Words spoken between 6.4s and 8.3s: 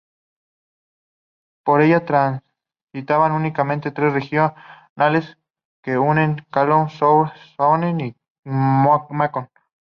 Chalon-sur-Saône